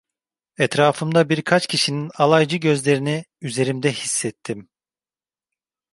Etrafımda 0.57 1.29
birkaç 1.29 1.67
kişinin 1.67 2.11
alaycı 2.15 2.57
gözlerini 2.57 3.25
üzerimde 3.41 3.91
hissettim. 3.91 4.69